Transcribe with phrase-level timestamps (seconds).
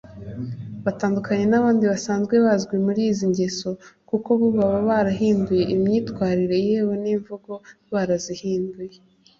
[0.85, 3.69] batandukanye n’abandi basanzwe bazwi muri izi ngeso
[4.09, 7.51] kuko bo baba barahinduye imyitwarire yewe n’imvugo
[7.93, 8.97] barazihinduye